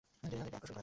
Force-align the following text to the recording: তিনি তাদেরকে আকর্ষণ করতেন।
তিনি 0.21 0.37
তাদেরকে 0.39 0.57
আকর্ষণ 0.57 0.73
করতেন। 0.73 0.79